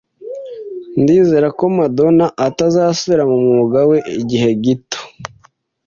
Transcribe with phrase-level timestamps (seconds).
[1.01, 4.99] Ndizera ko Madonna atazasubira mu mwuga we igihe gito